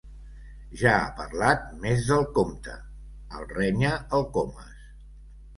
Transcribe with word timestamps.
Ja 0.79 0.93
ha 1.01 1.11
parlat 1.19 1.67
més 1.83 2.07
del 2.07 2.25
compte 2.39 2.73
—el 2.79 3.47
renya 3.53 3.93
el 4.21 4.27
Comas—. 4.39 4.77